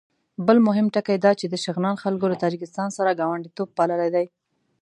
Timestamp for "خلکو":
2.03-2.25